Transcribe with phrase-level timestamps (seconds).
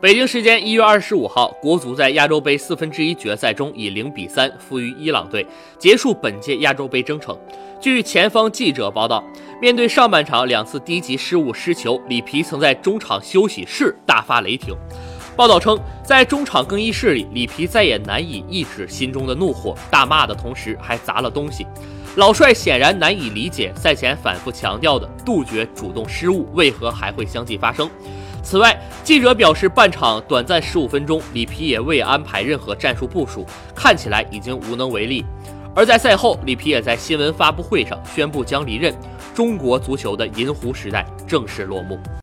[0.00, 5.44] 北京时间一月二十五号，国足在亚洲杯四分之一决赛中以零比三负于伊朗队，
[5.76, 7.36] 结束本届亚洲杯征程。
[7.80, 9.24] 据前方记者报道，
[9.60, 14.72] 面对上半场两次低级失误失球，里皮曾在中场休息室大发雷霆。
[15.34, 21.66] 报道称，在中场更衣室里，里皮再也难以抑制心中的怒火，大骂的同时还砸了东西。
[22.14, 27.90] 老帅显然难以理解赛前反复强调的杜绝主动失误为何还会相继发生。
[28.48, 35.22] 此外，记者表示，半场短暂十五分钟，里皮也未安排任何战术部署，看起来已经无能为力。
[35.76, 38.94] 而在赛后，里皮也在新闻发布会上宣布将离任，
[39.34, 41.98] 中国足球的银狐时代正式落幕。